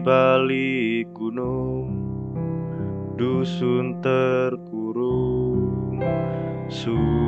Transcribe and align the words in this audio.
balik 0.00 1.12
gunung 1.12 2.00
Dusun 3.20 4.00
terkurung 4.00 6.00
Sunyi. 6.72 7.20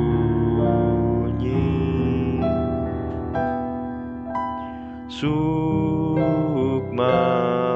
Sukma 5.05 7.13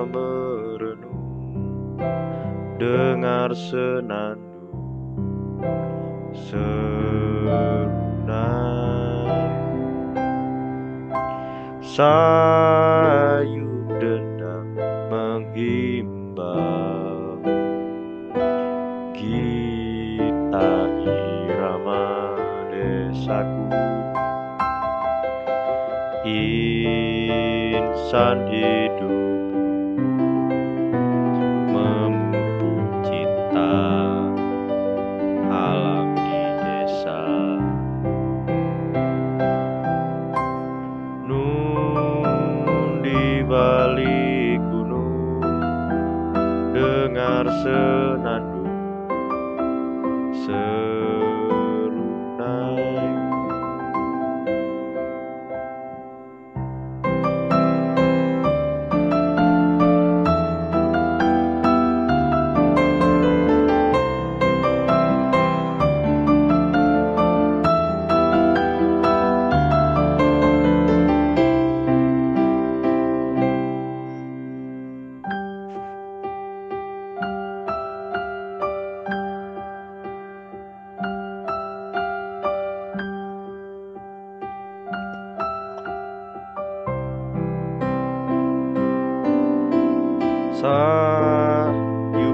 merenung 0.10 2.02
Dengar 2.82 3.54
senandung 3.54 4.42
senang 6.34 8.02
Sayu 11.86 13.67
desaku 23.28 23.68
insan 27.44 28.48
hidup 28.48 29.52
memupuk 31.68 32.88
cinta 33.04 33.76
alam 35.52 36.16
di 36.16 36.40
desa. 36.64 37.20
Nun 41.28 43.04
di 43.04 43.44
balik 43.44 44.64
gunung 44.72 45.44
dengar 46.72 47.44
senandung 47.60 48.57
sayup 90.58 92.34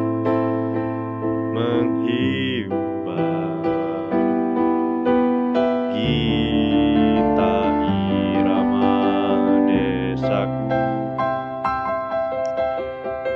menghimbau 1.52 3.20
kita 5.92 7.56
irama 7.84 8.96
desaku 9.68 10.72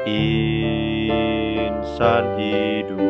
insan 0.07 2.23
hidup 2.39 3.03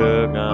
Jürgen. 0.00 0.49